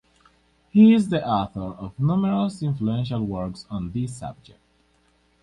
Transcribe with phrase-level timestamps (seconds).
[0.71, 4.57] He is the author of numerous influential works on this subject.